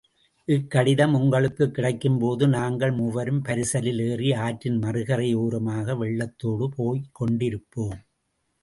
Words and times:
இக்கடிதம் 0.47 1.13
உங்களுக்குக் 1.13 1.75
கிடைக்கும்போது 1.75 2.47
நாங்கள் 2.47 2.91
மூவரும் 2.91 3.43
பரிசலில் 3.43 4.01
ஏறி 4.01 4.33
ஆற்றின் 4.33 4.77
மறுகரை 4.77 5.33
ஓரமாக 5.33 5.93
வெள்ளத்தோடு 5.93 6.67
போய்க் 6.75 7.11
கொண்டிருப்போம். 7.19 7.99